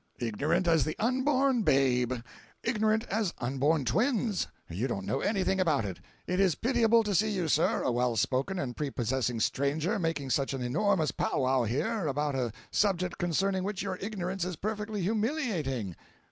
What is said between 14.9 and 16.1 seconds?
humiliating!